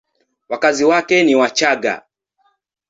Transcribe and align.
Wakazi 0.49 0.83
wake 0.85 1.23
ni 1.23 1.35
Wachagga. 1.35 2.03